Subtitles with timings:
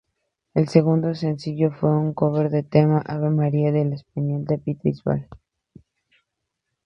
[0.55, 5.27] El segundo sencillo fue un cover del tema "Ave María" del español David Bisbal.